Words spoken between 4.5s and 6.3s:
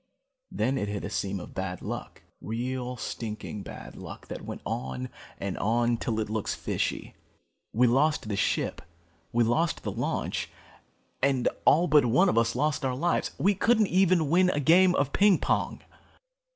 on and on till it